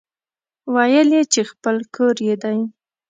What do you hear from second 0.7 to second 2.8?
ويل يې چې خپل کور يې دی.